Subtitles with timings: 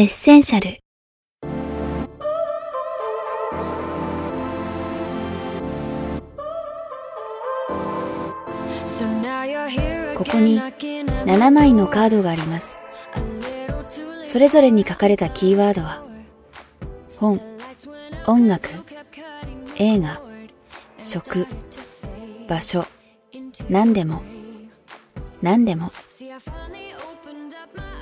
[0.00, 0.78] Essential
[10.16, 12.78] ここに7枚のカードがあります。
[14.24, 16.04] それぞれに書かれたキーワードは、
[17.16, 17.40] 本、
[18.28, 18.68] 音楽、
[19.74, 20.22] 映画、
[21.02, 21.48] 食、
[22.48, 22.84] 場所、
[23.68, 24.22] 何でも、
[25.42, 25.90] 何でも。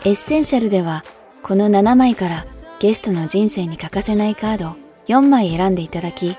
[0.05, 1.03] エッセンシャルでは、
[1.47, 2.45] この7枚から
[2.81, 6.37] ゲストの人生に欠かせないカードを4枚選んでいただき、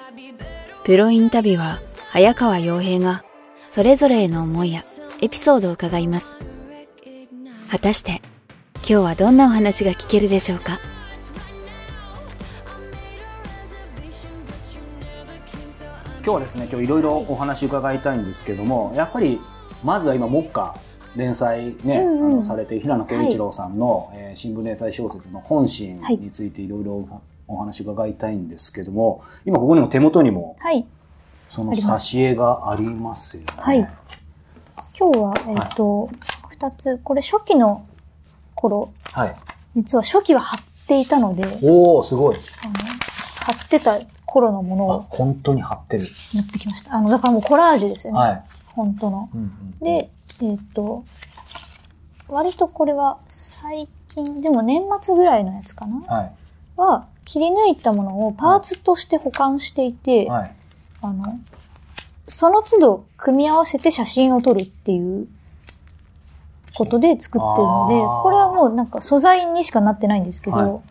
[0.83, 1.79] プロインタビュアー、
[2.09, 3.23] 早川洋平が、
[3.67, 4.81] それぞれへの思いや
[5.21, 6.35] エピソードを伺います。
[7.71, 8.21] 果たして、
[8.79, 10.77] 今日はどんなお話が聞けるでしょうか？
[16.17, 19.39] 今日はですね今日いろいろお話伺いたいんですけどもやっぱり
[19.85, 20.75] まずは今目下
[21.15, 30.85] 連載ね、うんうんあのされている平野啓一郎さんの、えー新聞連載小説の本心についていろいろお話伺いたいんですけども、今ここにも手元にもはい。
[31.49, 33.47] その挿絵がありますよね。
[33.57, 33.89] はい
[34.99, 36.09] 今日は、えっ、と、
[36.49, 37.85] 二、つ、これ初期の
[38.53, 39.35] 頃、はい。
[39.75, 42.37] 実は初期は貼っていたので、あの、おおすごい。
[43.39, 46.05] 貼ってた頃のものあを、本当に貼ってる。
[46.33, 46.95] 持ってきました。
[46.95, 48.19] あの、だからもうコラージュですよね。
[48.19, 48.43] はい。
[48.67, 49.29] 本当の。
[49.33, 50.09] うんうんで、
[50.41, 51.03] えっ、と、
[52.27, 56.01] 割とこれは最近、でも年末ぐらいのやつかな？
[56.07, 56.31] はい。
[56.75, 60.55] は、切り抜いたものをパーツとして保管していて、はい。
[61.01, 61.39] あの、
[62.27, 65.27] その都度組み合わせて写真を撮るっていう
[66.75, 67.93] ことで作ってるので、
[68.23, 70.81] これはもうなんか素材にしかなってないんですけど、はい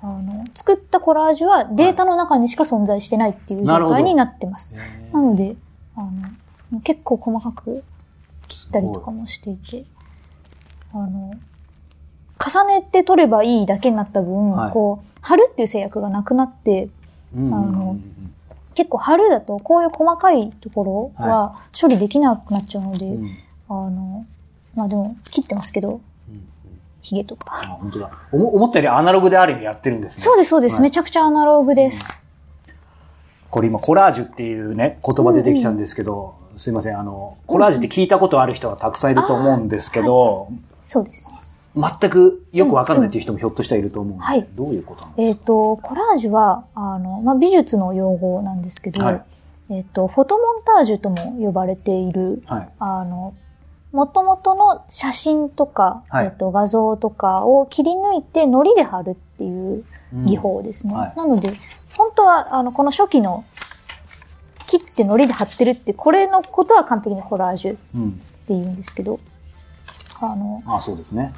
[0.00, 4.74] あの、作ったコラージュはデータの中にしか存在してないっていう状態になってます。
[5.12, 5.56] なので、
[5.96, 7.82] あの、結構細かく
[8.48, 9.84] 切ったりとかもしていて、
[10.92, 11.34] あの、
[12.38, 16.88] 重ねて撮ればいいだけになった分、はいこう、貼るっていう制約がなくなって、
[17.36, 17.98] うんうんうんうんあの
[18.74, 23.30] 結構春だとこういう細かいところは処理できなくなっちゃうので、うんうん
[23.68, 24.24] あの、
[24.76, 26.00] まあでも切ってますけど、
[27.02, 27.66] ヒゲとあ、か。
[27.66, 28.10] 本当だ。
[28.30, 30.22] おも思ったよりアナログである意味やってるんですね。
[30.22, 30.74] そうです、そうです。
[30.74, 32.20] はいめちゃくちゃアナログです。
[33.50, 40.50] これ今コラージュっていうね、言葉出てきたんですけど、すいません、あの、コラージュって聞いたことある人はたくさんいると思うんですけど、
[40.82, 41.32] そうです。
[41.32, 41.38] ね。
[42.00, 44.46] 全くよくわかんないっていう人もひょっとしたらいると思うんで、はい。
[44.54, 49.22] どういうことなんですえっ、と、コラージュは、あの、まあ、美術の用語なんですけど、はい。
[49.70, 52.68] えっ、と、フォトモンタージュとも呼ばれている、かはい。
[52.80, 53.34] あの、
[53.92, 56.26] 元々の写真とか、はい。
[56.26, 60.94] えっと、画像とかを切り抜いて糊で貼るっていううん技法ですね。
[60.94, 61.14] はい。
[61.16, 61.52] なので、
[61.96, 63.44] 本当は、あの、この初期の
[64.68, 68.20] 切って糊で貼ってるって、これのことは完璧にコラージュってうん。
[68.48, 69.18] 言うんですけど、
[70.20, 71.32] あの、あそうですね。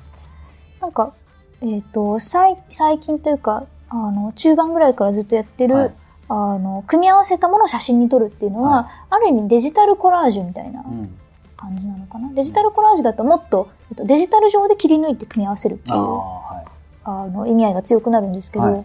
[0.80, 1.14] なんか、
[1.62, 5.92] えっ、と、最、最近というか、あの、中盤ぐらいからずっとやってる、はい
[6.28, 11.18] あの、組み合わせたものを写真に撮るっていうのは、はいある意味デジタルコラージュみたいなうん。
[11.56, 12.32] 感じなのかな。
[12.32, 16.64] デジタルコラージュだともっと、えっとデジタル上で切り抜いて組み合わせるっていうああ、はい。
[17.04, 18.82] あの、意味合いが強くなるんですけど、はい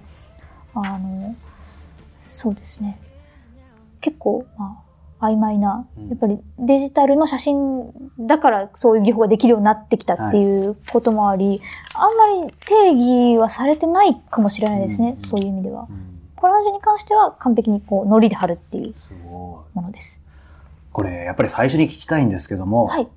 [0.73, 1.35] あの、
[2.23, 2.99] そうですね。
[4.05, 4.83] 結構、ま
[5.19, 11.59] あ、曖昧な、うんやっぱりデジタルの写真だからそういう技法ができるようになってきたっていうこともあり、
[11.95, 15.81] あんまり定義はされてないかもしれないですね、うんそういう意味では。
[15.81, 15.87] うん
[16.37, 18.93] コラージュに関しては完璧にこう、糊で貼るっていう。
[19.31, 20.21] ものです。
[20.91, 23.07] これ、やっぱり最初に聞きたいんですけども、はい。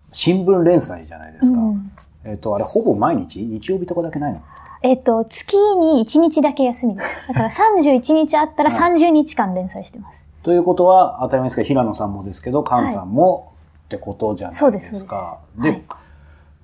[0.00, 1.58] 新聞連載じゃないですか。
[1.58, 1.92] うん
[2.24, 3.42] えっ、と、あれ、ほぼ毎日？
[3.42, 4.42] 日曜日とかだけないの？
[4.84, 7.16] えっ、と、月に1日だけ休みです。
[7.26, 10.28] だから31日あったら30日間連載してます。
[10.42, 13.52] ということは、当たり前ですけど、平野さんもですけど、菅さんも、
[13.86, 14.66] ってことじゃないですか。
[14.66, 15.62] そうですそうです。
[15.62, 15.82] ではい。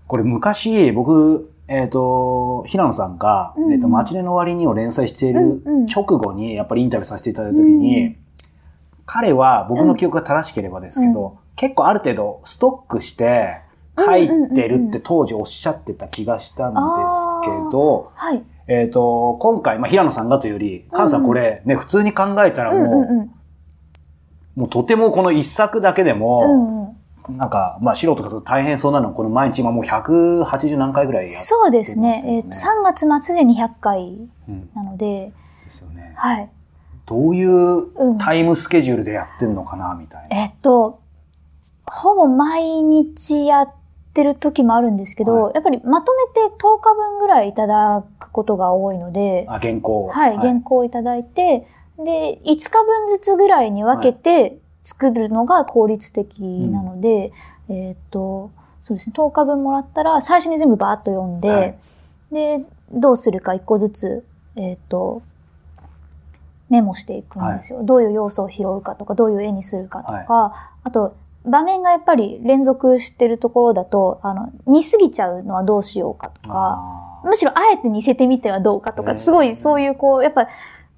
[0.06, 3.72] これ昔、僕、えっ、と、平野さんが、うんうん。
[3.72, 5.86] えっ、と、マチネの終わりにを連載しているうんうん。
[5.86, 8.16] 直後に、やっぱりインタビューさせていただいたときに、うん
[9.12, 13.58] 彼は、僕の記憶が正しければですけど、結構ある程度ストックして
[14.04, 18.42] 書いてるって当時おっしゃってた気がしたんですけど、はい。
[18.68, 23.30] えっ、と、今回、まあ、平野さんがというより、菅さんこれね、普通に考えたらうんもう、うんうん。
[24.54, 26.94] もうとてもこの一作だけでうんも、
[27.28, 27.36] うん。
[27.36, 32.22] なんか、まあ素人がすると大変そうなのは、この毎日今もう180何回ぐらいやってますよそうですね。
[32.26, 35.32] えっ、と、3月末で200回うんなので、
[35.64, 36.12] ですよね。
[36.16, 36.48] はい。
[37.06, 40.36] どういううんタイムスケジュールでやってんのかな、みたいな。
[40.36, 41.00] えっと、
[41.86, 43.79] ほぼ毎日やって
[44.22, 45.54] る時もあるんですけど、はい。
[45.54, 50.08] やっぱりまとめて10日分ぐらいいただくことが多いので、あ、原稿。
[50.08, 51.66] はい、原稿をいただいて、
[51.98, 57.32] で、5日分ずつぐらいに分けて作るのが効率的なので、
[57.68, 58.50] えーっと、
[58.82, 61.78] そうですね、10日分もらったら最初に全部バーッと読んで、はい。
[62.32, 64.24] で、どうするか一個ずつ、
[64.56, 65.20] えっ、と、
[66.68, 79.18] メモしていくんですよ、どういう要素を拾うかとか、どういう絵にするかとか、あと、場面がやっぱり連続してるところだと、あの、似すぎちゃうのはどうしようかとか、あむしろあえて似せてみてはどうかとか、うん。
[79.18, 80.48] すごいそういうこう、やっぱ、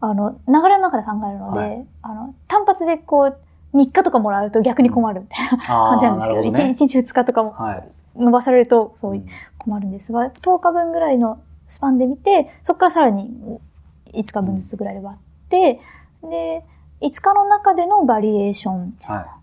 [0.01, 1.87] あの、流れの中で考えるので、はい。
[2.03, 6.59] あの、単発でこう、3日とかもらうと逆に困るみたいなー感じなんですけど、どね。
[6.71, 7.89] 1日2日とかもはい。
[8.17, 9.27] 伸ばされると、そううん。
[9.59, 13.31] 困るんですが、10日分ぐらいのスパンで見て、そこからさらに
[14.13, 15.81] 5日分ずつぐらいで割って、
[16.23, 16.65] で、
[17.01, 19.39] 5日の中でのバリエーション、は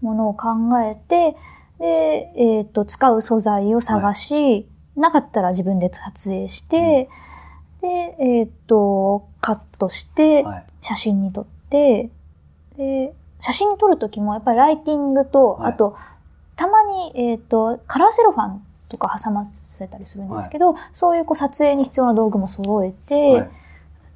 [0.00, 0.48] ものを考
[0.80, 1.36] えて、
[1.78, 4.66] で、えっ、と、使う素材を探し、
[4.96, 7.08] なかったら自分で撮影して、
[7.82, 10.64] で、えっ、と、カットしてい。、はい。
[10.80, 12.10] 写真に撮って、
[12.76, 15.96] で、写真に撮るときもやっぱりライティングと、はいあと、
[16.56, 18.60] たまに、えっ、と、カラーセロファン
[18.90, 23.50] とか挟ませたりするんですけど、そういうこう撮影に必要な道具も揃えて、はい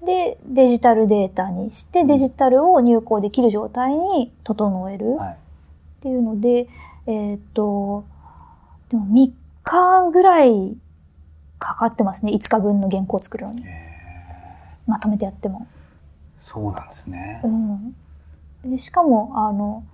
[0.04, 5.36] で、デジタルデータにして、デジタルを入稿できる状態に整えるはい。
[6.00, 6.66] っていうので、
[7.06, 8.04] えっ、と、
[8.88, 9.30] でも3
[9.62, 10.74] 日ぐらい
[11.58, 12.32] かかってますね。
[12.32, 13.64] 5日分の原稿を作るのに。
[14.86, 15.66] まとめてやっても。
[16.38, 17.48] そうなんですねう。
[17.48, 17.94] ん。
[18.64, 19.84] でしかも、あの、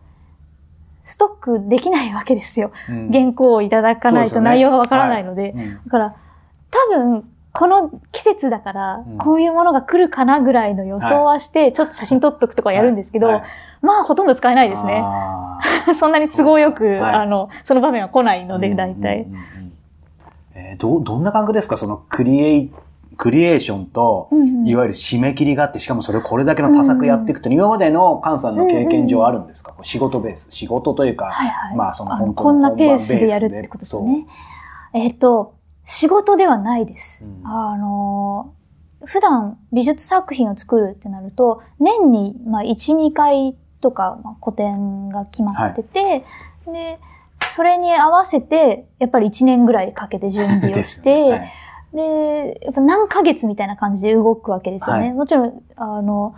[1.03, 2.71] ストックできないわけですよ。
[2.89, 5.51] うん原稿をいただかないと内容がわからないので。
[5.51, 6.17] うんだから、
[6.71, 13.43] 多分、この季節だからうん、こういうものが来るかなぐらいの予想はして、ちょっと写真撮っとくとかやるんですけど、はい
[13.87, 15.01] まあ、ほとんど使えないですね。
[15.03, 15.59] あ
[15.95, 19.23] そんなに都合よく、はいあの、その場面は来ないーので、大体。
[19.23, 19.47] うんうんうんうん
[20.59, 21.77] えーど、どんな感覚ですか？
[21.77, 22.73] そのクリエイ、
[23.19, 30.49] クリエーションと、うんうんいわゆる締め切りがあって、しかもそれをこれだけの多作やっていくと、今までの菅さんの経験上あるんですか、こう仕事ベース。
[30.51, 31.77] 仕事というか、はいはい。
[31.77, 34.27] まあその本当こんなペースでやるってことですよね。
[34.95, 35.55] えっ、と、
[35.85, 37.25] 仕事ではないです。
[37.25, 38.53] うんあの、
[39.05, 46.25] 普段美術作品を作るってなると、年に、まあ、1、2回とか、まあ、個展が決まってて、
[46.67, 46.99] で、
[47.53, 51.49] それに合わせて、やっぱり1年ぐらいかけて準備をして、よ ねはい
[51.97, 55.03] で、やっぱ何ヶ月みたいな感じで動くわけですよね。
[55.03, 56.35] はいもちろん、あの、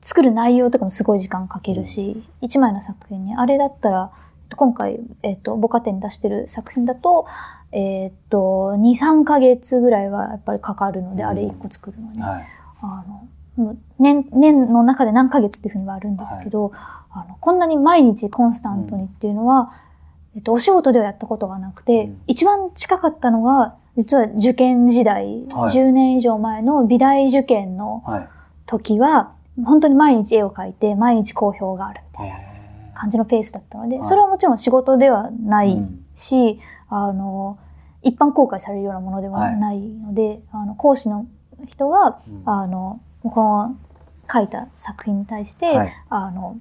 [0.00, 4.10] 作る内容とかもすごい時間かけるし、一枚の作品に、あれだったら、
[4.56, 7.26] 今回、えっ、と、母家店に出してる作品だと、
[7.72, 12.20] えっ、と、2、3ヶ月ぐらいはやっぱりかかるので、うんあれ1個作るのに。
[12.20, 12.44] はい。
[12.82, 13.26] あの、
[13.98, 16.72] 年、年の中で何ヶ月っていうふうにはあるんですけど、
[17.10, 19.72] あの、こんなに毎日コンスタントにっていうのは、
[20.34, 22.20] えっと、お仕事ではやったことがなくて、うん。
[22.26, 25.74] 一番近かったのが、実は受験時代、はい。
[25.74, 28.28] 10年以上前の美大受験のはい。
[28.66, 29.32] 時は、
[29.64, 32.02] 本当に毎日絵を描いて、毎日好評がある。
[32.12, 34.04] みたいなへ感じのペースだったので、はい。
[34.04, 36.60] それはもちろん仕事ではなーいし、
[36.90, 37.58] あの、
[38.02, 41.26] 一般公開されるようなものではないので、あの、講師の
[41.66, 42.42] 人が、うん。
[42.44, 43.00] あの、
[43.30, 43.76] この
[44.30, 46.58] 書いた作品に対して、はいあの、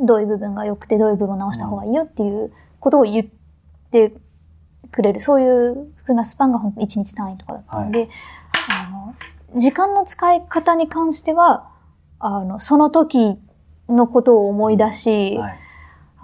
[0.00, 3.26] どういう部分が良くて、どういう部分を直した方がいいよっていうことを言っ
[3.90, 4.12] て
[4.90, 8.08] くれる、そういうふうなスパンが本当1日単位とかだったので、
[8.70, 9.14] あの、
[9.58, 11.70] 時間の使い方に関しては、
[12.18, 13.38] あの、その時
[13.88, 15.58] のことを思い出し、はい。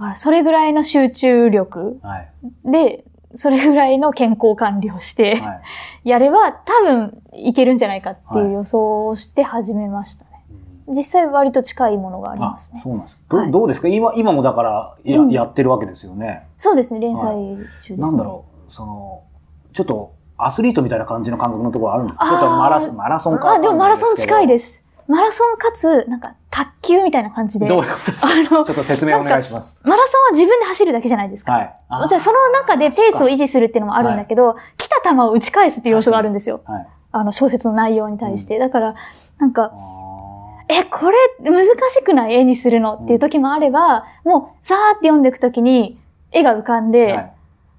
[0.00, 2.31] あそれぐらいの集中力はい。
[2.64, 3.05] で、
[3.38, 5.61] それぐらいの健康管理をして、はい。
[6.08, 10.30] やれば多分いけるんじゃないかっていはいう予想をして始めましたね。
[10.52, 12.80] うん実際割と近いものがありますね。
[12.80, 13.21] そうなんです。
[13.28, 13.88] ど,、はいどうですか？
[13.88, 16.47] 今、今もだからや,、うんやってるわけですよね。
[16.57, 17.97] そうですね、連載中ですね。
[17.99, 19.21] なんだろう、その、
[19.75, 22.26] ちょっとアスリートみたいな感じの感覚のところあるんですか？
[22.26, 23.45] ちょっとマラソン、マラソンか。
[23.45, 24.85] まあでもマラソン近いすです。
[25.08, 27.66] マラソンかつ、なんか卓球みたいな感じで。
[27.66, 27.76] けど。
[27.76, 28.32] どういうことですか？
[28.32, 29.80] あの、 ちょっと説明お願いします。
[29.82, 31.52] マラソンは自分で走るだけじゃないですか。
[31.52, 31.74] はい。
[31.88, 36.60] あじゃあその中でペースを維持するっていうのもあるんだけど、来た球を打ち返すっていう要素があるんですよ。
[36.66, 36.86] はい。
[37.10, 38.58] あの小説の内容に対して。
[38.58, 38.94] だから、
[39.38, 39.78] なんか、あ
[40.68, 45.98] え、これ難しくない絵にするのっていう時もあれば、もうさーって読んでいく時に
[46.30, 47.32] 絵が浮かんーで、はい。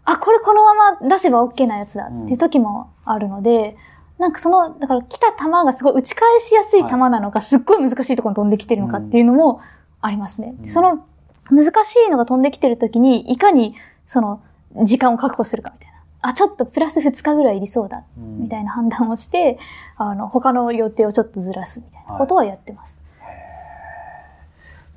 [0.05, 3.77] あ、これこのまま出せば OK なやつだっていう時もあるので、
[4.20, 9.62] なんかその、だから来た球がすごい打ち返しやすい球なのか、すっごい難しいところに飛んできてるのかっていうのも
[10.02, 10.56] ありますね。
[10.60, 11.06] うんその
[11.52, 13.74] 難しいのが飛んできてる時に、いかに
[14.06, 14.40] その
[14.84, 16.00] 時間を確保するかみたいな。
[16.22, 19.58] あ、ちょっとプラス2日ぐらいいりそうだ、うんみたいな判断をして、
[19.98, 23.02] あの、他の予定をちょっとずらすみたいなことはやってます。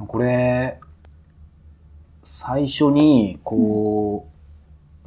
[0.07, 0.79] これ、
[2.23, 4.32] 最初に、こう、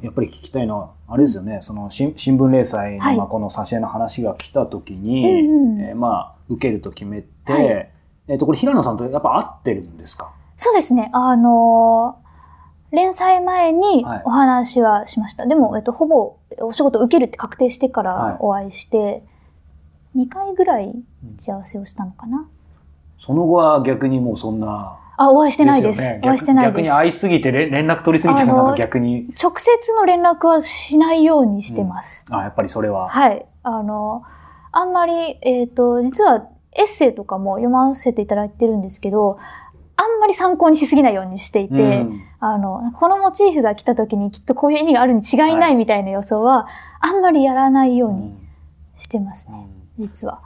[0.02, 7.90] やっぱり聞きたいのは、あれですよね、その新新聞連載の、はいまあ、この挿絵の話が来た時に、うんうんえーまあ、受けると決めて、はい
[8.28, 10.32] えっ、と、これ平野さんとやっぱ合ってるんですか？
[10.56, 11.10] そうですね。
[11.12, 12.26] あのー
[12.92, 15.44] 連載前にはいお話はしました。
[15.44, 19.22] でも、えっと、ほぼお仕事受けるって確定してかはいらお会いして、
[20.14, 20.94] 2回ぐらい
[21.34, 22.48] 打ち合わせをしたのかな。
[23.18, 24.98] その後は逆にもうそんな。
[25.16, 26.02] あ、お会いしてないです。
[26.02, 26.94] よねお会いしてない逆にです。
[26.94, 29.28] 会いすぎて連連絡取りすぎてあのなんか逆に。
[29.42, 32.26] 直接の連絡はしないようにしてます。
[32.30, 33.08] あ、やっぱりそれは。
[33.08, 33.46] はい。
[33.62, 34.22] あの、
[34.72, 39.38] あんまり、えっ、と、実はエッセイとかも読ませていただいてるんですけど、
[39.96, 46.68] あんまり参考にしすぎないようにしていて、うんあの、このモチーフが来た時にきっとこういう意味があるに違いないみたいな予想は、
[47.00, 48.36] あんまりやらないように
[48.94, 49.66] してますね、
[49.98, 50.40] 実は。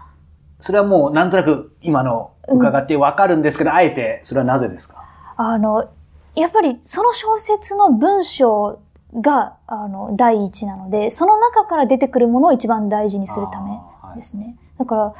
[0.61, 5.05] それはもうなんとなく今の伺ってわかるんですけど、あえてそれはなぜですか？
[5.37, 5.89] あの、
[6.37, 8.81] やっぱりその小説の文章
[9.15, 13.79] が、あの、第一なので、その中から出てくるものを一番大事にするため
[14.15, 14.57] ですね。
[14.79, 15.15] だから、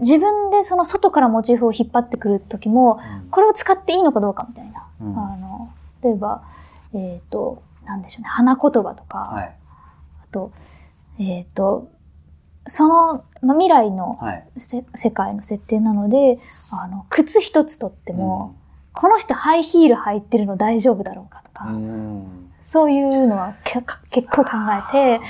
[0.00, 3.00] 自分でその外からモチーフを引っ張ってくる時も、
[3.30, 4.86] これを使っていいのかどうかみたいな。
[5.00, 5.18] うん。
[5.18, 5.68] あの、
[6.02, 6.42] 例えば、
[6.94, 9.56] えっ、と、なんでしょうね、花言葉とか、はい。
[10.22, 10.52] あと、
[11.18, 11.88] えっ、と、
[12.66, 14.46] その、まあ、未来のはい。
[14.56, 16.36] せ世界の設定なので、
[16.82, 18.54] あの、靴一つとっても、
[18.92, 22.50] この人ハイヒール履いてるの大丈夫だろうかとか、うん。
[22.62, 24.50] そういうのは結構考
[24.90, 25.20] えて。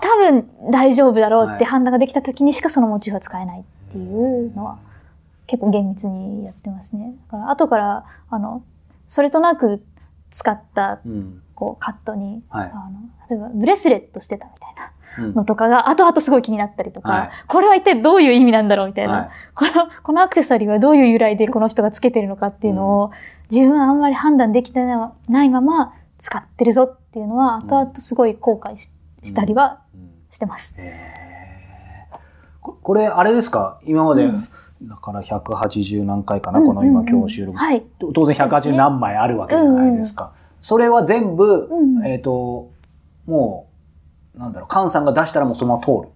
[0.00, 4.78] 多分大丈夫だろうっはいて判断ができた時にしかそのモチーフは使えないっていうのは
[5.46, 7.14] 結構厳密にやってますね。
[7.30, 8.62] だから後から、あの、
[9.06, 9.82] それとなく
[10.30, 11.40] 使ったうん。
[11.54, 12.98] こうカットに、はいあの
[13.30, 17.30] 例えばブレスレットしてたみたいなうんのとかが後々すごい気になったりとか、はい。
[17.46, 19.30] これは一体どういう意味なんだろうみたいな、はい。
[19.54, 23.10] この、このアクセサリーはどういう由来でこの人がつけてるのかっていうのを、
[23.50, 28.90] 自分はあんまり判断できてないまま使ってるぞっていうのは後々すごい後悔し,、
[29.22, 30.10] したりはうん。
[30.30, 30.76] してます。
[30.78, 32.18] へー。
[32.60, 33.80] ここれ、あれですか？
[33.84, 34.48] 今まで、うん。
[34.82, 37.58] だから180何回かな、この今今日収録。
[37.58, 37.82] はい。
[37.98, 40.32] 当然180何枚あるわけじゃないですか。
[40.60, 42.06] それは全部、うん。
[42.06, 42.70] えっ、と、
[43.26, 43.73] もう、
[44.36, 46.08] なんだろう、菅さんが出したらもうそのまま通る。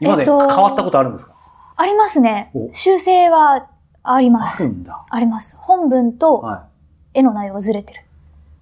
[0.00, 1.34] 今までえっと変わったことあるんですか、
[1.76, 2.70] ありますねお。
[2.72, 3.66] 修正は
[4.02, 4.68] ありまあるす。
[4.68, 5.04] んだ。
[5.08, 5.56] あります。
[5.58, 6.66] 本文とは
[7.14, 7.18] い。
[7.20, 8.02] 絵の内容がずれてる。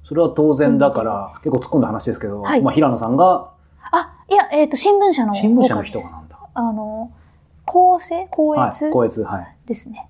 [0.04, 3.50] それは当然だから、結構突っ込んだ話ですけど、はいまあ平野さんが、
[3.90, 6.38] あ、いや、えっ、と、新聞社の新聞社の人がなんだ。
[6.54, 7.10] あの、
[7.64, 8.68] 構成校はい。
[8.70, 9.56] 閲高越、はい。
[9.66, 10.08] ですね。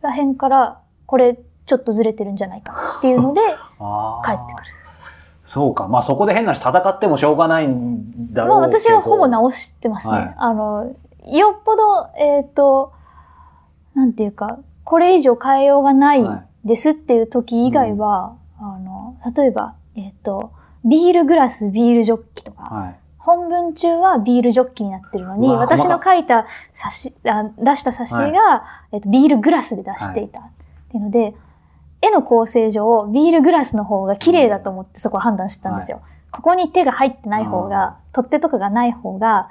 [0.00, 3.40] らへんから、これちょっとずれてるんじゃないかっていうので。
[4.24, 4.72] 帰ってくる。
[5.50, 5.88] そうか。
[5.88, 8.78] まあそこで変なし戦ってもしょうがないんだまあろうけど。
[8.78, 10.14] 私はほぼ直してますね。
[10.14, 10.94] はいあの、
[11.26, 12.92] よっぽど、えっ、と、
[13.94, 20.52] なんていうか、これ以上変えようがないはですっていう時以外は、あの、例えば、えっ、と、
[20.84, 22.96] ビールグラス、ビールジョッキとか、はい。
[23.18, 30.38] 本文中はビールジョッキになってるのに、私の書いた冊子あ出した冊子が、えっと、ビールグラスで出していた。
[30.40, 30.44] っ
[30.90, 31.34] ていうので、
[32.02, 36.00] 絵の構成上、ビールグラスの方が綺麗だと思ってそこは判断してたんですよ。
[36.30, 39.50] ここに手が入ってない方が、取っ手とかがない方が、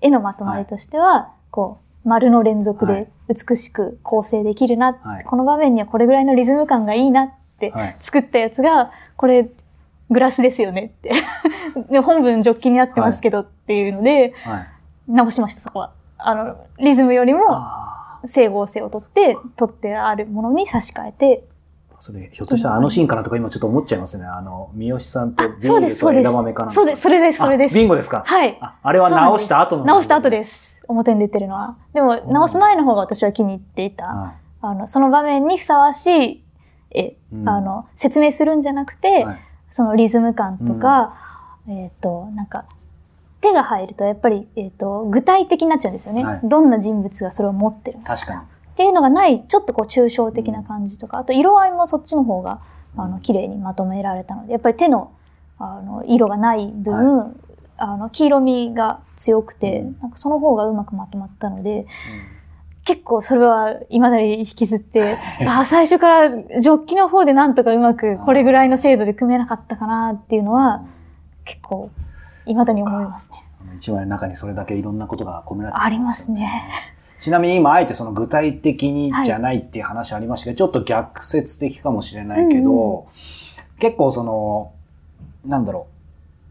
[0.00, 9.48] 絵のまとまりとしては、こう、丸の連続はいで美しく構成できるな、はいこの場面にはこれぐらいのリズム感がいいなってはい作ったやつが、これ、
[10.10, 11.12] グラスですよねって。
[11.90, 14.66] で本文ジョッキになってますけどっていうので、はい。
[15.08, 15.92] 直しました、そこは。
[16.18, 21.47] あの、リズムよりもあ整合性をとって、取ってあるものに差し替えて、あ。
[22.00, 24.24] それ、ひょっとしたらあのシーンかなとか今ちょっと思っちゃいますね。
[24.24, 26.70] あの、三好さんとビそうです、ールとそうです枝豆かな。。
[26.70, 27.72] そうです、それです、それです。
[27.72, 28.22] あビンゴですか？
[28.24, 28.58] はい。
[28.60, 30.84] あ、あれは直した後の、直した後です。
[30.88, 31.76] 表に出てるのは。
[31.92, 34.06] でも、直す前の方が私は気に入っていた。
[34.06, 36.44] はあの、その場面にふさわしい
[36.92, 39.24] 絵、うんあの、説明するんじゃなくて、い。
[39.24, 39.38] はい。
[39.70, 41.10] そのリズム感とか、
[41.68, 42.64] えっ、と、なんか、
[43.40, 48.14] 手が入るとやっぱり、えっ、と、具体的になっちゃうんですよね、はいどんな人物がそれを持ってるのか。
[48.14, 48.40] 確かに。
[48.78, 52.60] っていうのがない、ちょっとこう抽象的な感じとか、あと色合いもそっちの方が、
[52.96, 55.10] あの、綺麗にまとめられたので、やっぱり手の、
[55.58, 57.40] あの、色がない分、
[57.76, 59.98] あの、黄色みが強くて、うん。
[60.00, 61.88] なんかその方がうまくまとまったので、
[62.84, 66.30] 結構それは未だに引きずって、 あ最初から
[66.60, 70.84] ジョッキの方でなんとかうまくこれぐらいの精度で組めなかったかなっていうのは、
[71.44, 71.90] 結構
[72.46, 73.42] 未だに思いますね。
[73.76, 76.62] 一枚の中にそれだけいろんなことが込められてありますね。
[77.20, 83.04] ちなみに今あえてその具体的にじゃないっていう話ありましたけど、ちょっと逆説的かもしれないけど、うん
[83.80, 84.72] 結構その、
[85.46, 85.86] なんだろ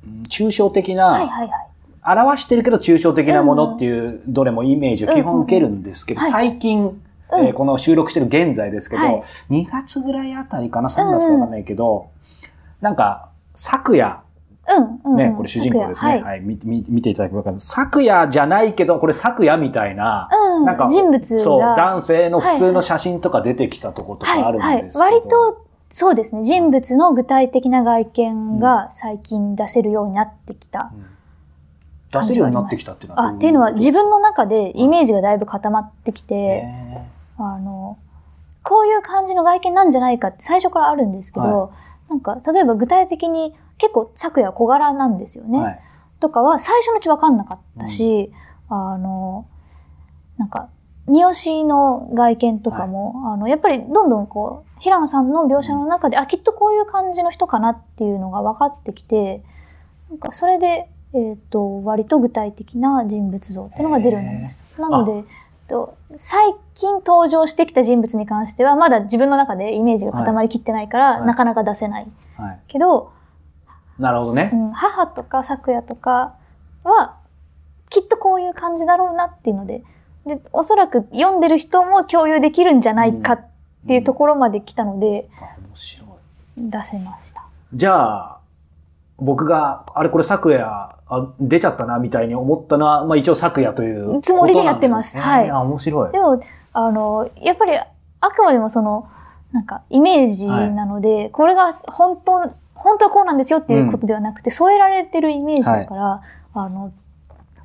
[0.05, 2.19] う、うん抽象的な、はいはいはい。
[2.19, 6.47] 表してるけど抽象的なものっていう、どれもイメージを基本受けるんですけど、うんうんはい。
[6.51, 7.45] 最近、うん。
[7.47, 9.19] えーこの収録してる現在ですけど、はい。
[9.49, 12.09] 2月ぐらいあたりかな ?3 月かわかんないけど、
[12.79, 14.21] なんか、昨夜、
[14.69, 15.15] うん、うんうん。
[15.15, 16.11] ね、これ主人公ですね。
[16.11, 16.23] はい。
[16.23, 16.57] はい、見
[17.01, 17.51] ていただけばわか？
[17.51, 17.59] る。
[17.59, 21.41] 昨夜じゃないけど、これ昨夜みたいな、うん、なんか人物が。
[21.41, 24.99] そう、男性の普通の写真とか出てきたとことかあるんですけど。
[24.99, 25.21] はいはい。
[25.21, 26.43] 割とそうですね。
[26.43, 30.91] 人物の具体的な外見が最近出せるようになってきた。
[32.11, 36.63] 出せるようになってきたっていうのはあ、っていうのは自分の中でイメージがだいぶ固まってきて、へ
[37.37, 37.97] あの、
[38.63, 41.71] こういう感じの外見なんじゃないかって最初からあるんですけど、
[42.09, 45.59] なんか、例えば具体的に結構昨夜小柄なんですよね。
[45.59, 45.79] ーはい。
[46.19, 48.31] とかは最初のうち分かんなかったし、
[48.69, 49.45] あの、
[50.37, 50.69] なんか、
[51.07, 59.43] 三好の外見とかも、あの、やっぱりどんどんこう、平野さんの描写の中で、あ、きっとこういう感じの人かなっていうのが分かってきて、
[60.09, 64.81] なんかそれで、えっ、と、割と具体的な人物像っていうのが出るようになりました。
[64.81, 65.23] なので、えっ
[65.67, 72.07] と最近登場してきた人物に関しては、まだ自分の中でイメージが固まりきってないから、はいなかなか出せない。
[72.37, 72.59] はい。
[72.67, 73.11] けど、
[73.99, 74.55] なるほどねう。
[74.55, 76.35] ん、母とか昨夜とか
[76.83, 77.15] は、
[77.89, 79.83] きっとこういう感じだろうなっていうので、
[80.25, 83.45] で、おそらく読んでる人も共有できるんじゃないかっ
[83.87, 86.07] ていうところまで来たので、あ面白い。
[86.69, 87.43] 出せました。
[87.73, 88.37] じゃあ、
[89.17, 90.67] 僕が、あれこれ昨夜、
[91.09, 96.19] あ出ちゃったな、みたいに思ったのは、まあ一応昨夜というつもりでやってますはいあ、面白いで。
[96.19, 96.41] も、
[96.73, 99.03] あの、やっぱり、あくまでもその、
[99.53, 106.21] なんか、イメージなので、これが本当、本当はこうなんですよっていうことではなくて、添えられてるイメージだから、
[106.53, 106.91] あの、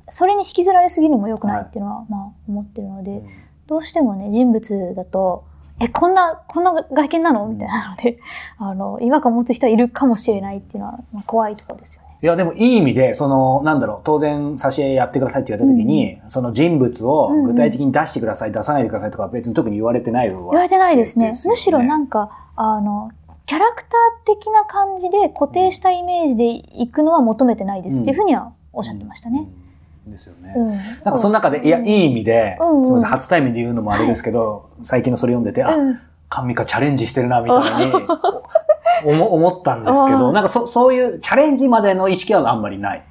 [0.09, 3.23] それに引きずられすぎるのも良くないっていうのは、まあ、思ってるので、
[3.67, 5.45] どうしてもね、人物だと、
[5.79, 8.19] え、こんな、こんな外見なのみたいなので、
[8.57, 12.17] あの、違和感を持つ人はいるかもしれないっていうのは、まあ、怖いところですよね。
[12.21, 21.27] いや、でもいい意味で、その、なんだろう、当然、挿絵やってくださいって言われた時に、その人物を具体的に出してください、出さないでくださいとか別に特に言われてないわけ言われてないですね。
[21.27, 23.11] よむしろなんか、あの、
[23.45, 29.39] キャラクター的な感じで固定したイメージで行くのは求めてないですっていうふうにはおっしゃってましたね。
[29.39, 29.63] うん
[30.05, 30.53] ですよね。
[30.55, 30.69] うん。
[30.69, 35.99] なんかその中で、いや、いい意味で、すみません、初対面で言うのもあれですけど、最近のそれ読んでて、あ、うん
[36.33, 37.93] カンミカチャレンジしてるな、みたいに
[39.05, 43.03] お思思ったんですけど、なんかそそういうチャレンジまでの意識はあんまりない。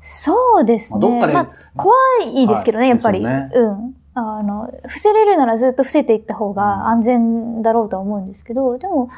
[0.00, 1.00] そうですね。
[1.00, 1.94] まあどっかでまあ、怖
[2.24, 3.18] いですけどね、はいやっぱり。
[3.18, 3.94] うん。
[4.14, 9.08] あの、伏せれるならずっと伏せていった方が安全だろうとは思うんですけど、でも、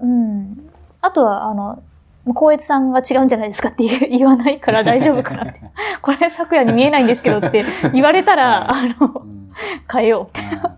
[0.00, 0.70] うん。
[1.00, 1.82] あとは、あの、
[2.26, 5.60] 光悦さんが違うんじゃないですかって 言わないから大丈夫かなって。
[6.02, 9.22] これ昨夜に見えないんですけどって 言われたら、あの、
[9.92, 10.76] 変えようみたいな。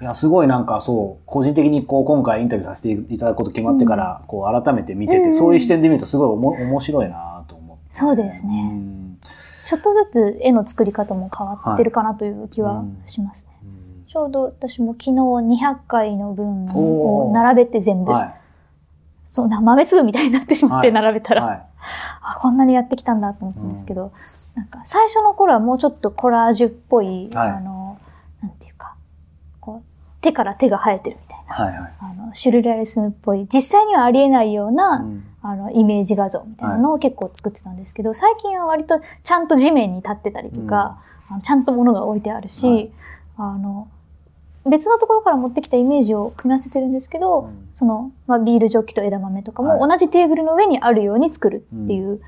[0.00, 7.82] いや、すごいなんかそう、個人的にこう、今回インタビューさせていただくこと決まってから、こう、改めて見てて、うんそういう視点で見るとすごいおも面白いなと思って。
[7.90, 9.18] そうですねうん
[9.68, 13.47] ちょっとずつ絵の作り方も変わってるかなという気はします
[14.08, 18.34] ちょうど私も昨日200回の分を並べて全部、は
[19.26, 20.88] そうな豆粒みたいになってしまってはい。
[20.88, 20.92] い。
[20.92, 21.62] 並べたら、はい。
[22.22, 24.12] あ、こんなにやってきたんだと思ったんですけど、
[24.56, 27.50] なんか最初の頃はもうちょっとコラージュっぽい、はい。
[27.50, 28.00] あの、
[28.40, 28.94] なんていうか、
[29.60, 31.92] こう、手から手が生えてるみたいな、はいはい。
[32.00, 35.24] あの、シュルレアリスムっぽい、実際にはありえないような、うん。
[35.42, 42.90] あの、イメージ画像みたいなのを結構作ってたんですけど、最近は割とちゃんと地面に立ってたりとか、あのちゃんと物が置いてあるし、はい。
[43.36, 43.88] あの、
[44.68, 47.68] 別のところから持ってきたイメージを組み合わせてるんですけど、うん。
[47.72, 52.20] その、まあ、ビールジョッキと枝豆とかもは同じテーブルの上にあるように作るっていう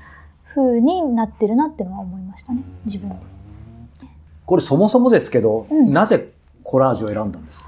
[0.53, 3.15] 風になってるなっていうのは思いましたね、自分で。
[4.45, 5.93] これそもそもですけど、うん。
[5.93, 6.31] なぜ
[6.63, 7.67] コラージュを選んだんですか？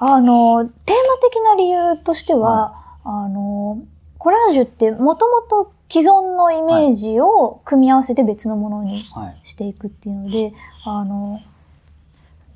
[0.00, 3.78] あの、テーマ的な理由としては、あの、
[4.18, 9.40] コラージュってもともと既存のイメージを組み合わせて別のものにはい。
[9.42, 10.52] していくっていうので、
[10.86, 11.38] あの、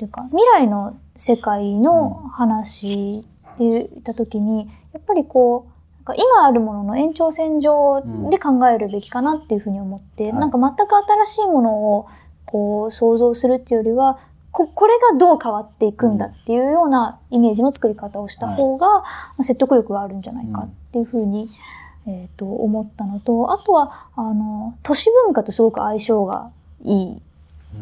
[0.02, 12.08] というか、未来の世界の話って言ったときに、やっぱりこう、なんか今あるものの延長線上で考えるべきかなっていうふうに思って、はいなんか全く新しいものを
[12.46, 14.18] こう想像するっていうよりは、
[14.50, 19.04] ここれがどう変わっていくんだっていうようなイメージの作り方をした方が、ま
[19.38, 21.46] あ説得力があるんじゃないかっていうふうに、
[22.08, 26.50] えっ、と、思ったのと、あとは、あの、都市文化とすごく相性が
[26.82, 27.22] いい。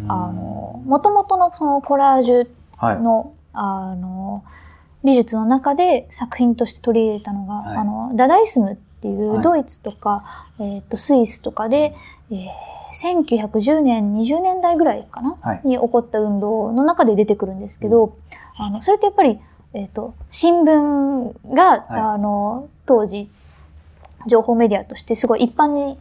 [0.09, 2.98] あの、もともとのそのコラージュはい。
[2.98, 4.42] の、あの、
[5.05, 7.76] 美術の中で作品として取り入れたのが、はい。
[7.79, 9.38] あの、ダダイスムっていはい。
[9.38, 11.94] うドイツとか、えっ、と、スイスとかで、
[12.31, 15.61] えー1910年、20年代ぐらいかな、はい。
[15.64, 18.16] に起こった運動の中で出てくるんですけど、
[18.59, 19.38] あの、それってやっぱり、
[19.72, 21.85] えっ、と、新聞が、はい。
[21.88, 23.31] あの、当時、
[24.26, 25.98] 情報メディアとしてすごい一般に、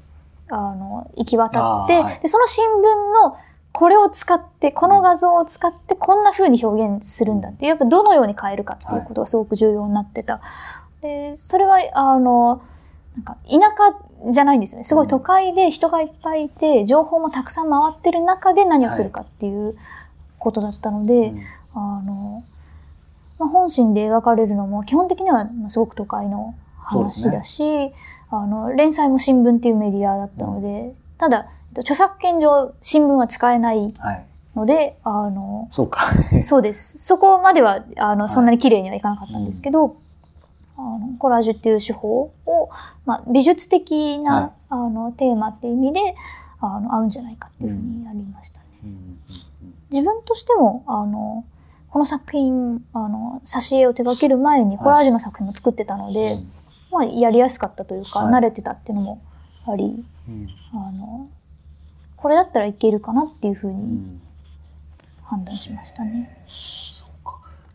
[0.49, 2.19] あの、行き渡って、はい。
[2.21, 2.71] で、その新聞
[3.13, 3.37] の
[3.71, 10.41] これを使って、この画像を使ってこんな風に表現するんだっていう、やっぱどのように変えるかっていうことがすごく重要になってた。
[11.01, 12.61] で、それは、あの、
[13.15, 14.83] なんか田舎じゃないんですよね。
[14.83, 19.75] すごい都会で人がいっぱいいて、情報もたくさん回ってる中で何をするかっていう
[20.39, 21.43] ことだったので、うん。
[21.73, 22.43] あの、
[23.37, 27.93] まあ、本心で描かれるのも基本的にはまあすごく都会の話だし、
[28.31, 34.25] あの、連載も新聞っていうメディアだったので、ただ、著作権上新聞は使えないはい。
[34.55, 36.01] ので、あの、そうか。
[36.43, 36.97] そうです。
[36.97, 39.95] そこまでは、あの、いそんなに綺麗にはいかなかったんですけど、
[40.77, 42.69] あのコラージュっていう手法を、
[43.05, 46.15] まあ、美術的な、はいあの、テーマっていう意味で、
[46.61, 48.65] あの、合うんじゃないかっていうふうにやりましたね。
[48.83, 49.19] うんうん
[49.91, 51.43] 自分としても、あの、
[51.89, 56.51] この作品、あの、挿絵を手掛ける前にはいコラージュの作品も作ってたので、うん
[56.91, 59.21] まあ、やりやすかったというか、はい慣れてたっていうのも
[59.65, 61.27] あり、うんあの、
[62.21, 64.21] これだったらいけるかなっていうふうにうん
[65.23, 66.45] 判断しましたね。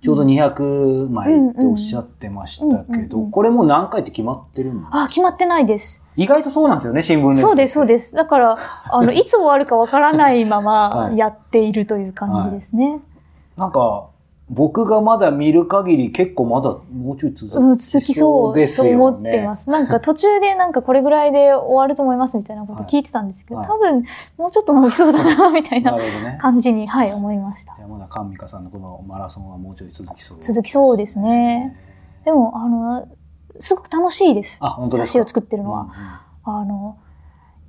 [0.05, 6.05] ちょうど200枚っておっしゃってましたけど、これもう何回って決まってるんですあ、決まってないです。
[6.17, 7.87] 意外とそうなんですよね、新聞のそうです、そうす。
[7.87, 8.15] です。
[8.15, 8.59] だから、
[8.91, 13.01] あの、いつ終わるかわからないまはいまやっているという感じですね。
[13.57, 14.09] なんか、
[14.51, 18.91] 僕がまだ見る限り結構まだもうちょい続うん、続きそうですよね。
[18.91, 19.69] と思ってます。
[19.71, 24.05] なんか途中でなんかこれぐらいで終わると思いますみたいなこと聞いてたんですけど、はい多分
[24.37, 25.97] もうちょっと伸びそうだな、みたいな。
[26.39, 27.83] 感じに、はい、思いましたじ。
[27.83, 31.77] ゃあまだ神美香さんのこのマラソンはもうちょい続きそう続きそうですね。
[32.27, 33.09] でも、あの、
[33.61, 34.59] すごく楽しいです。
[34.61, 35.89] あ、本当ですを作ってるのは。
[36.45, 36.97] あの、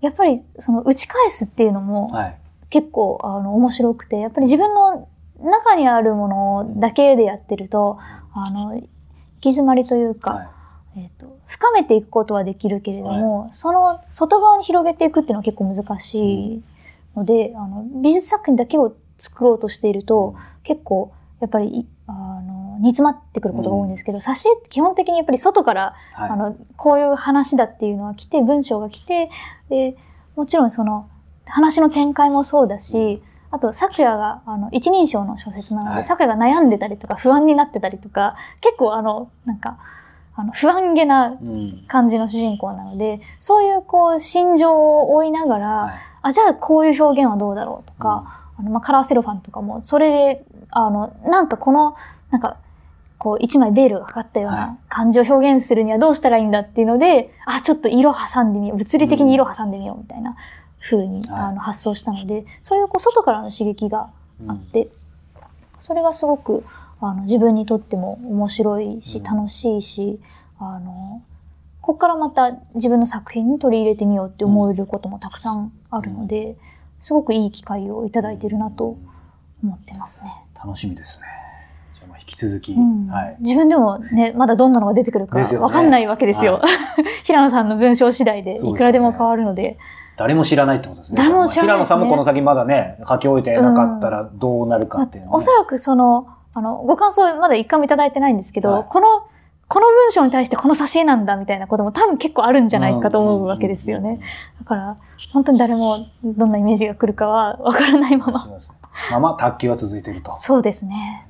[0.01, 2.37] やっぱりその打ち返すっていうのうんもはい。
[2.69, 5.07] 結構あの面白くて、やっぱり自分の
[5.39, 7.97] 中にあるものだけでやってると、
[8.33, 10.49] あの、行き詰まりというか、はい。
[10.97, 16.63] えっ、と、深めていくことはできるけれども、その外側に広げていくっていうのは結構難しい
[17.15, 26.29] ので、あの、美術作品だけを作ろうとしていると、結構、やっぱりい、あの、煮詰まってくることが多いんですけど、挿絵って基本的にやっぱり外から、はい。
[26.29, 29.29] あの、こういう話だっていうのが来て、文章が来て、
[29.69, 29.97] で、
[30.35, 31.09] もちろんその、
[31.45, 33.21] 話の展開もそうだし、
[33.55, 39.77] あと、昨夜が、あの、一人称の小説なので、はい昨夜が悩んでたりとか、不安になってたりとか、結構あの、なんか、
[40.35, 41.85] あの、不安げなうん。
[41.87, 45.93] 感じの主人公なので、そういうこう、心情を追いながら、はい。
[46.23, 51.95] あ、じゃあこういう表現はどうだろうとか、あの、まあ、カラーセロファンとかも、それで、あの、なんかこの、
[52.31, 52.57] なんか、
[53.17, 58.77] こう、一枚ベールがかかったようはいな感じを表現するにはどうしたらいいんだっていうので、あ、ちょっと色挟んでみよう。
[58.77, 60.35] 物理的に色挟んでみようみたいな
[60.87, 64.09] 風に、はいあの発想したので、そういうこう、外からの刺激が
[64.41, 64.89] うんあって、
[65.79, 66.63] それがすごく、
[67.01, 70.19] あの、自分にとっても面白いし、うん楽しいし、
[70.59, 71.21] あの、
[71.81, 76.55] ここからまた自分の作品に取り入れてみようって思えることもたくさんあるので、
[76.99, 78.97] すごくいい機会をいただいてるなと
[79.63, 80.33] 思ってますね。
[80.55, 81.27] 楽しみですね。
[81.93, 83.37] じゃあまあ引き続き、うんはい。
[83.39, 86.53] 自分でもね、 まだどんなのが出てくるかわかんないわけですよ。
[86.53, 86.61] は
[87.23, 89.77] 平野さんの文章次第でいくらでも変わるので。
[90.17, 91.17] 誰も知らないってことですね。
[91.17, 99.27] 誰も知らないねまあ平野さんもこの先まだね、書き終えてなかったらどうなるかっていうねおそらくその、あの、ご感想まだ一回もいただいてないんですけど、はいこの、
[99.67, 104.19] この文章に対してこの挿絵なんだみたいなことも多分結構あるんじゃないかと思うわけですよね。。
[104.59, 104.95] だから、
[105.33, 108.39] 本当に誰もどんなイメージが来るかはわからないまま。
[108.39, 108.75] そうですね
[109.11, 110.35] まあまあ、卓球は続いていると。
[110.37, 111.27] そうですね。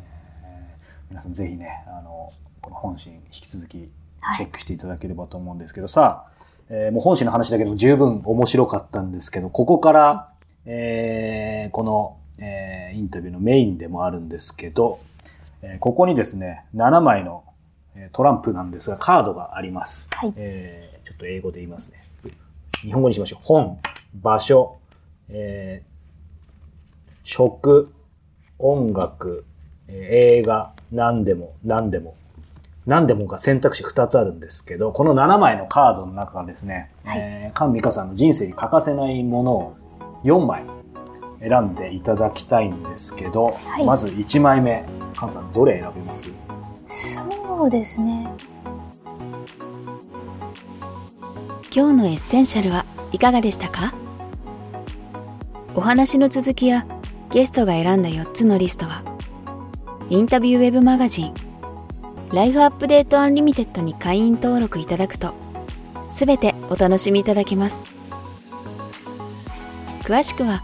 [1.09, 6.34] 皆さんぜひね、あの、この本心引き続きはいチェックしていただければと思うんですけど、さあ、
[6.69, 10.29] えーもう本心の話だけでも十分面白かったんですけど、ここから、
[10.65, 14.99] えーこの、えーインタビューのメインでもあるんですけど、
[15.61, 17.43] えーここにですね、7枚の
[17.95, 20.09] えートランプなんですが、カードがあります。
[20.11, 21.99] はいえーちょっと英語で言いますね。
[22.81, 23.39] 日本語にしましょう。
[23.43, 23.77] 本、
[24.15, 24.77] 場所、
[25.29, 25.95] えー
[27.23, 27.91] 食、
[28.59, 29.45] 音楽、
[29.87, 29.95] えー
[30.39, 32.15] 映画、何でも、何でも。
[32.85, 37.19] 何でもが選択肢2つあるんですけど、この7枚のカードの中からですね、はい。
[37.19, 39.75] えー、菅実花さんの人生に欠かせないものを
[40.23, 40.65] 4枚
[41.39, 43.85] 選んでいただきたいんですけど、はい。
[43.85, 46.29] まず1枚目、菅さんどれ選びます？
[46.87, 48.27] そうですね。
[51.75, 53.93] 今日のエッセンシャルはいかがでしたか？
[55.73, 56.85] お話の続きや
[57.31, 59.03] ゲストが選んだ4つのリストは
[60.09, 61.33] インタビューウェブマガジン
[62.35, 65.33] ライフアップデートアンリミテッドに会員登録いただくと
[66.11, 67.81] すべてお楽しみいただけます。
[70.01, 70.61] 詳しくは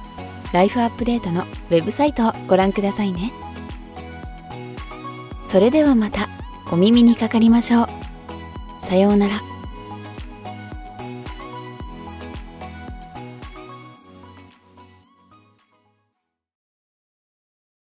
[0.52, 3.32] ライフアップデートのウェブサイトをご覧くださいね。
[5.46, 6.28] それではまた
[6.74, 7.88] お耳にかかりましょう。
[8.78, 9.51] さようなら。